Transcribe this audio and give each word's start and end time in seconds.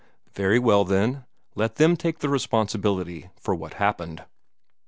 Very 0.33 0.57
well, 0.57 0.83
then, 0.83 1.25
let 1.53 1.75
them 1.75 1.95
take 1.95 2.21
the 2.21 2.29
responsibility 2.29 3.29
for 3.39 3.53
what 3.53 3.75
happened. 3.75 4.25